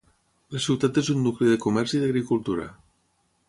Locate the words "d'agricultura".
2.05-2.67